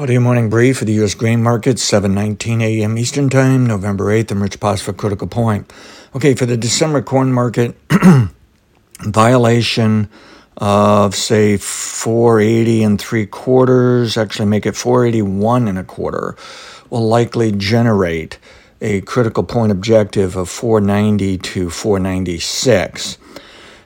[0.00, 1.12] Audio morning brief for the U.S.
[1.12, 2.96] grain market, 7:19 a.m.
[2.96, 4.30] Eastern Time, November 8th.
[4.30, 4.58] I'm Rich
[4.96, 5.70] Critical Point.
[6.16, 7.76] Okay, for the December corn market,
[9.02, 10.08] violation
[10.56, 16.34] of say 480 and three quarters, actually make it 481 and a quarter,
[16.88, 18.38] will likely generate
[18.80, 23.18] a critical point objective of 490 to 496.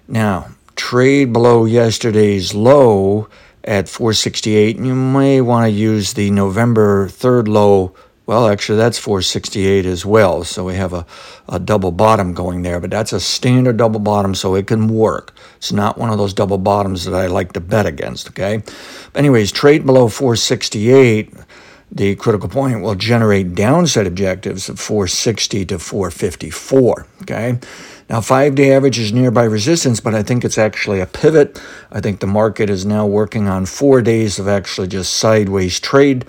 [0.06, 0.46] Now,
[0.76, 3.28] trade below yesterday's low
[3.64, 4.76] at 468.
[4.76, 7.94] And You may want to use the November 3rd low.
[8.26, 10.44] Well, actually, that's 468 as well.
[10.44, 11.04] So we have a,
[11.48, 15.34] a double bottom going there, but that's a standard double bottom, so it can work.
[15.56, 18.62] It's not one of those double bottoms that I like to bet against, okay?
[19.12, 21.34] But anyways, trade below 468
[21.94, 27.06] the critical point will generate downside objectives of 460 to 454.
[27.22, 27.58] Okay.
[28.08, 31.60] Now, five day average is nearby resistance, but I think it's actually a pivot.
[31.90, 36.26] I think the market is now working on four days of actually just sideways trade.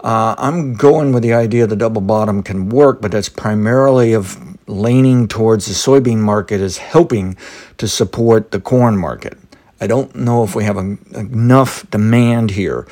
[0.00, 4.38] Uh, I'm going with the idea the double bottom can work, but that's primarily of
[4.68, 7.36] leaning towards the soybean market as helping
[7.78, 9.36] to support the corn market.
[9.80, 12.86] I don't know if we have a, enough demand here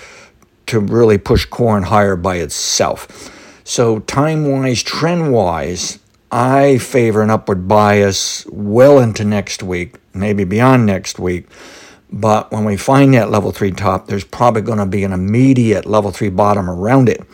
[0.66, 3.32] to really push corn higher by itself.
[3.62, 5.98] So, time wise, trend wise,
[6.30, 11.46] I favor an upward bias well into next week, maybe beyond next week.
[12.10, 15.86] But when we find that level three top, there's probably going to be an immediate
[15.86, 17.24] level three bottom around it.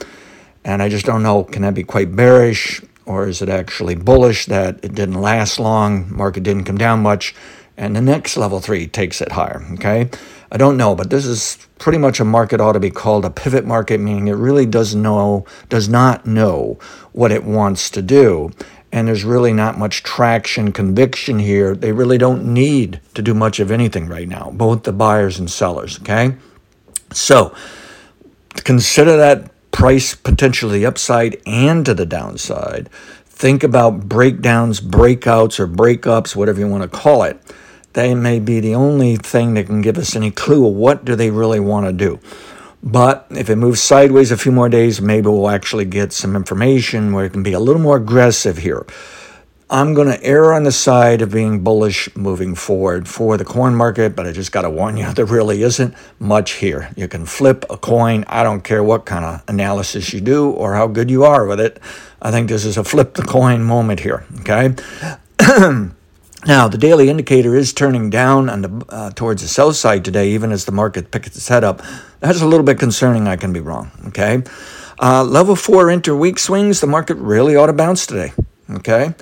[0.64, 4.46] And I just don't know can that be quite bearish or is it actually bullish
[4.46, 7.34] that it didn't last long, market didn't come down much,
[7.76, 9.66] and the next level three takes it higher?
[9.72, 10.08] Okay.
[10.52, 13.30] I don't know, but this is pretty much a market ought to be called a
[13.30, 16.78] pivot market, meaning it really does know does not know
[17.12, 18.52] what it wants to do
[18.92, 21.74] and there's really not much traction, conviction here.
[21.74, 25.50] They really don't need to do much of anything right now, both the buyers and
[25.50, 26.36] sellers, okay?
[27.12, 27.54] So
[28.54, 32.90] consider that price potentially upside and to the downside.
[33.24, 37.40] Think about breakdowns, breakouts, or breakups, whatever you want to call it.
[37.94, 41.16] They may be the only thing that can give us any clue of what do
[41.16, 42.20] they really want to do.
[42.82, 47.12] But if it moves sideways a few more days, maybe we'll actually get some information
[47.12, 48.84] where it can be a little more aggressive here.
[49.70, 53.74] I'm going to err on the side of being bullish moving forward for the corn
[53.74, 56.90] market, but I just got to warn you, there really isn't much here.
[56.96, 58.24] You can flip a coin.
[58.28, 61.60] I don't care what kind of analysis you do or how good you are with
[61.60, 61.80] it.
[62.20, 64.74] I think this is a flip the coin moment here, okay?
[66.44, 70.50] Now, the daily indicator is turning down the, uh, towards the sell side today, even
[70.50, 71.82] as the market picks its head up.
[72.18, 73.28] That's a little bit concerning.
[73.28, 73.92] I can be wrong.
[74.08, 74.42] Okay.
[74.98, 78.32] Uh, level four interweek swings, the market really ought to bounce today.
[78.70, 79.14] Okay.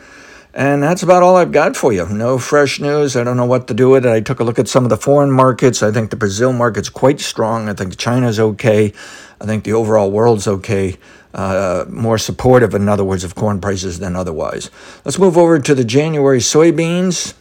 [0.55, 2.07] And that's about all I've got for you.
[2.07, 3.17] No fresh news.
[3.17, 4.11] I don't know what to do with it.
[4.11, 5.83] I took a look at some of the foreign markets.
[5.83, 7.69] I think the Brazil market's quite strong.
[7.69, 8.93] I think China's okay.
[9.41, 10.97] I think the overall world's okay
[11.35, 14.71] uh, more supportive, in other words, of corn prices than otherwise.
[15.05, 17.35] Let's move over to the January soybeans.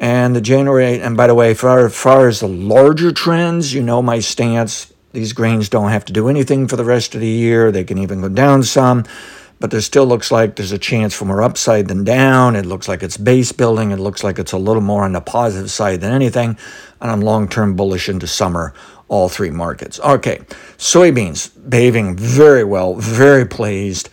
[0.00, 4.02] And the January, and by the way, far, far as the larger trends, you know
[4.02, 4.92] my stance.
[5.12, 7.70] These grains don't have to do anything for the rest of the year.
[7.70, 9.04] They can even go down some,
[9.60, 12.56] but there still looks like there's a chance for more upside than down.
[12.56, 13.92] It looks like it's base building.
[13.92, 16.58] It looks like it's a little more on the positive side than anything.
[17.00, 18.74] And I'm long term bullish into summer
[19.12, 20.00] all three markets.
[20.00, 20.38] Okay,
[20.78, 24.08] soybeans behaving very well, very pleased.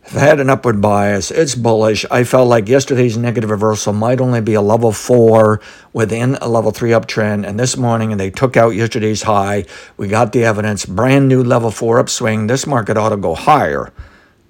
[0.00, 1.30] Have had an upward bias.
[1.30, 2.06] It's bullish.
[2.10, 5.60] I felt like yesterday's negative reversal might only be a level four
[5.92, 7.46] within a level three uptrend.
[7.46, 9.66] And this morning, and they took out yesterday's high.
[9.98, 10.86] We got the evidence.
[10.86, 12.46] Brand new level four upswing.
[12.46, 13.92] This market ought to go higher.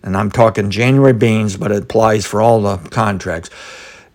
[0.04, 3.50] And I'm talking January beans, but it applies for all the contracts.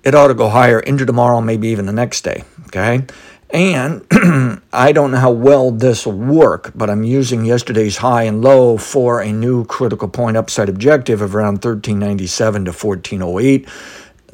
[0.01, 2.45] It ought to go higher into tomorrow, maybe even the next day.
[2.67, 3.05] Okay.
[3.53, 4.03] And
[4.74, 8.78] I don't know how well this will work, but I'm using yesterday's high and low
[8.78, 13.69] for a new critical point upside objective of around 1397 to 1408.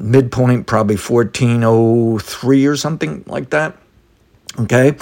[0.00, 3.76] Midpoint probably 1403 or something like that.
[4.58, 4.96] Okay.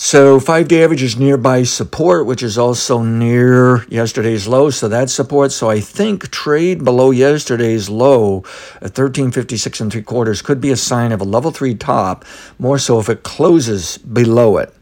[0.00, 4.70] So five day average is nearby support, which is also near yesterday's low.
[4.70, 5.50] So that's support.
[5.50, 8.44] So I think trade below yesterday's low
[8.76, 12.24] at 1356 and three quarters could be a sign of a level three top,
[12.60, 14.72] more so if it closes below it.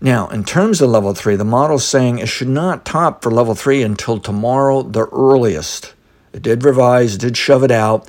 [0.00, 3.54] Now, in terms of level three, the model's saying it should not top for level
[3.54, 5.92] three until tomorrow, the earliest.
[6.32, 8.08] It did revise, did shove it out.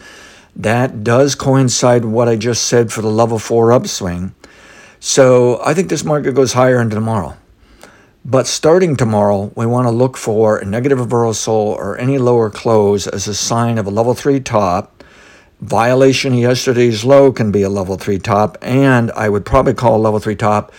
[0.56, 4.33] That does coincide with what I just said for the level four upswing.
[5.03, 7.36] So I think this market goes higher into tomorrow.
[8.24, 13.07] But starting tomorrow, we want to look for a negative reversal or any lower close
[13.07, 15.03] as a sign of a level three top.
[15.59, 19.95] Violation of yesterday's low can be a level three top, and I would probably call
[19.95, 20.71] a level three top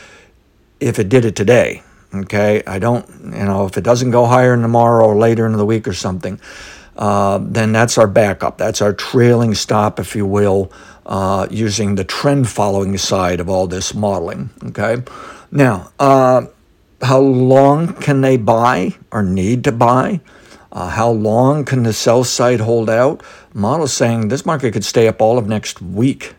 [0.79, 1.83] if it did it today.
[2.15, 5.53] Okay, I don't, you know, if it doesn't go higher in tomorrow or later in
[5.55, 6.39] the week or something,
[6.97, 8.59] uh, then that's our backup.
[8.59, 10.71] That's our trailing stop, if you will,
[11.06, 14.50] uh, using the trend following side of all this modeling.
[14.65, 15.03] Okay,
[15.50, 16.47] now, uh,
[17.03, 20.21] how long can they buy or need to buy?
[20.71, 23.23] Uh, how long can the sell side hold out?
[23.53, 26.35] Model saying this market could stay up all of next week.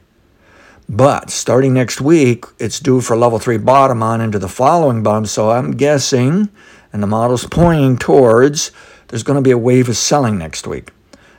[0.89, 5.25] But starting next week, it's due for level three bottom on into the following bottom.
[5.25, 6.49] So I'm guessing,
[6.91, 8.71] and the model's pointing towards,
[9.13, 10.89] there's going to be a wave of selling next week.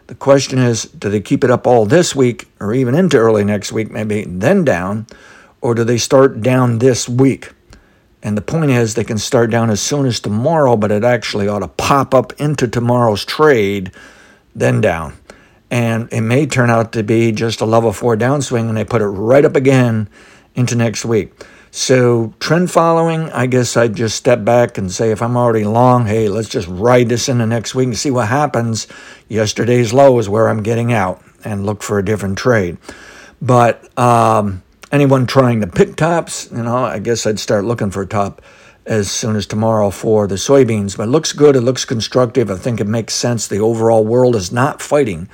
[0.06, 3.43] The question is, do they keep it up all this week or even into early
[3.43, 5.09] next week, maybe then down,
[5.61, 7.50] or do they start down this week?
[8.23, 11.49] And the point is, they can start down as soon as tomorrow, but it actually
[11.49, 13.91] ought to pop up into tomorrow's trade,
[14.55, 15.15] then down.
[15.69, 19.03] And it may turn out to be just a level four downswing, and they put
[19.03, 20.09] it right up again
[20.55, 21.32] into next week.
[21.76, 26.06] So, trend following, I guess I'd just step back and say if I'm already long,
[26.06, 28.87] hey, let's just ride this into next week and see what happens.
[29.29, 32.79] Yesterday's low is where I'm getting out and look for a different trade.
[33.43, 34.62] But, um,
[34.93, 38.41] anyone trying to pick tops, you know, I guess I'd start looking for a top
[38.87, 40.97] as soon as tomorrow for the soybeans.
[40.97, 41.56] But it looks good.
[41.56, 42.53] It looks constructive.
[42.53, 43.49] I think it makes sense.
[43.49, 45.29] The overall world is not fighting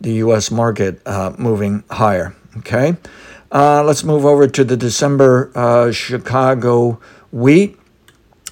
[0.00, 0.50] the U.S.
[0.50, 2.34] market uh, moving higher.
[2.56, 2.96] Okay.
[3.52, 6.98] Uh, let's move over to the December uh, Chicago
[7.30, 7.78] wheat.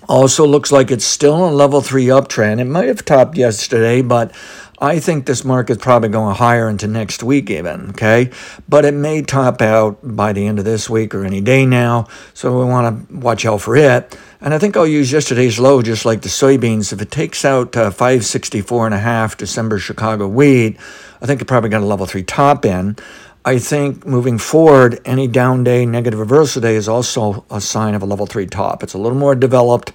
[0.07, 2.61] Also looks like it's still a level three uptrend.
[2.61, 4.35] It might have topped yesterday, but
[4.79, 8.31] I think this market's probably going higher into next week, even, okay?
[8.69, 12.07] But it may top out by the end of this week or any day now,
[12.35, 14.19] so we want to watch out for it.
[14.41, 16.93] And I think I'll use yesterday's low just like the soybeans.
[16.93, 20.79] If it takes out uh, 564 and a half December Chicago wheat,
[21.23, 22.97] I think it probably got a level three top in.
[23.45, 28.03] I think moving forward, any down day, negative reversal day is also a sign of
[28.03, 28.83] a level three top.
[28.83, 29.93] It's a little more developed.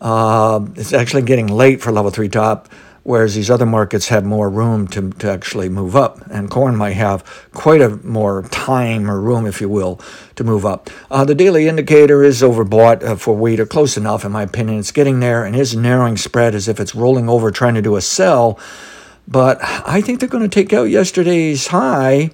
[0.00, 2.68] Uh, it's actually getting late for level three top
[3.04, 6.20] whereas these other markets have more room to, to actually move up.
[6.30, 10.00] And corn might have quite a more time or room, if you will,
[10.36, 10.90] to move up.
[11.10, 14.78] Uh, the daily indicator is overbought uh, for wheat, or close enough, in my opinion.
[14.78, 17.96] It's getting there and is narrowing spread as if it's rolling over trying to do
[17.96, 18.58] a sell.
[19.26, 22.30] But I think they're going to take out yesterday's high.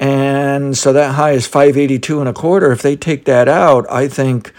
[0.00, 2.72] And so that high is 582 and a quarter.
[2.72, 4.52] If they take that out, I think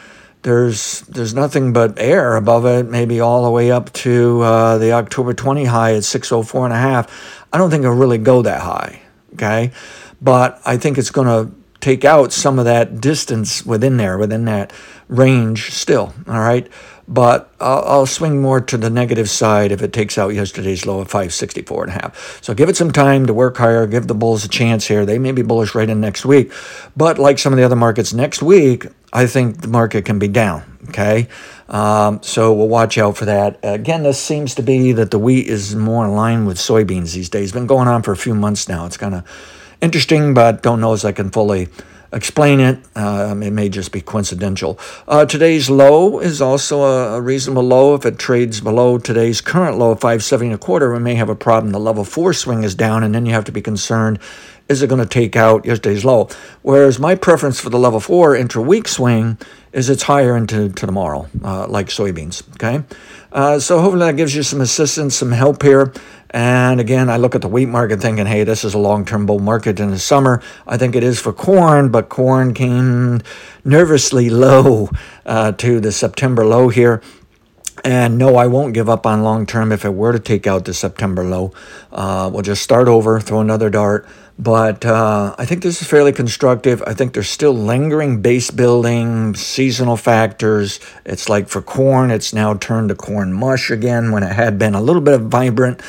[0.44, 4.94] there's there's nothing but air above it, maybe all the way up to uh, the
[4.94, 7.46] October 20 high at 604 and a half.
[7.52, 9.02] I don't think it'll really go that high,
[9.34, 9.72] okay?
[10.22, 14.46] But I think it's going to take out some of that distance within there, within
[14.46, 14.72] that
[15.10, 16.70] range still, all right?
[17.08, 21.02] But I'll, I'll swing more to the negative side if it takes out yesterday's low
[21.02, 22.40] of 564 and a half.
[22.42, 25.06] So give it some time to work higher, give the bulls a chance here.
[25.06, 26.54] They may be bullish right in next week.
[26.96, 30.30] But like some of the other markets next week, I think the market can be
[30.30, 30.78] down.
[30.90, 31.28] Okay.
[31.68, 33.60] Um, so we'll watch out for that.
[33.64, 37.30] Again, this seems to be that the wheat is more in line with soybeans these
[37.30, 37.46] days.
[37.46, 38.86] It's been going on for a few months now.
[38.86, 39.26] It's kind of
[39.82, 41.68] interesting, but don't know as I can fully
[42.14, 42.80] explain it.
[42.96, 44.78] Um, it may just be coincidental.
[45.08, 47.96] Uh, today's low is also a, a, reasonable low.
[47.96, 51.30] If it trades below today's current low of 570 and a quarter, we may have
[51.30, 51.72] a problem.
[51.72, 54.20] The level four swing is down, and then you have to be concerned
[54.72, 56.30] is it going to take out yesterday's low?
[56.62, 59.38] Whereas my preference for the level four intra-week swing
[59.74, 62.44] is it's higher into to tomorrow, uh, like soybeans.
[62.54, 62.84] Okay,
[63.32, 65.94] uh, so hopefully that gives you some assistance, some help here.
[66.32, 69.40] And again, I look at the wheat market thinking, hey, this is a long-term bull
[69.40, 70.42] market in the summer.
[70.66, 73.22] I think it is for corn, but corn came
[73.66, 74.90] nervously low
[75.26, 77.02] uh, to the September low here.
[77.84, 80.66] And no, I won't give up on long term if it were to take out
[80.66, 81.52] the September low.
[81.92, 84.08] Uh, we'll just start over, throw another dart.
[84.38, 86.82] But uh, I think this is fairly constructive.
[86.88, 90.80] I think there's still lingering base building, seasonal factors.
[91.06, 94.74] It's like for corn, it's now turned to corn mush again when it had been
[94.74, 95.82] a little bit of vibrant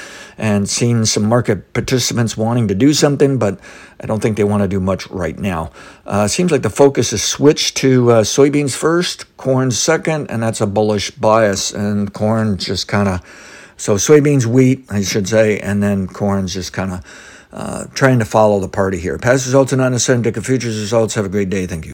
[0.43, 3.61] and seen some market participants wanting to do something, but
[4.01, 5.71] I don't think they want to do much right now.
[6.05, 10.61] Uh, seems like the focus is switched to uh, soybeans first, corn second, and that's
[10.61, 11.73] a bullish bias.
[11.73, 13.21] And corn just kind of,
[13.77, 18.25] so soybeans, wheat, I should say, and then corn's just kind of uh, trying to
[18.25, 19.19] follow the party here.
[19.19, 21.15] Past results necessarily indicative futures results.
[21.15, 21.69] Have a great day.
[21.69, 21.91] Thank you.